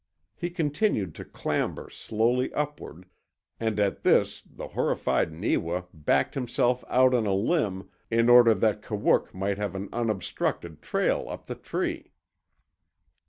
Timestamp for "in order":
8.09-8.55